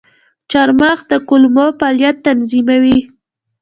[0.51, 2.97] چارمغز د کولمو فعالیت تنظیموي.